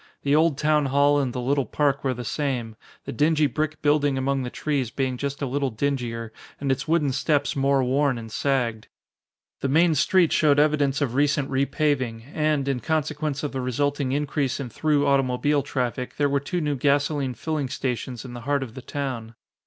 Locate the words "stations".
17.69-18.25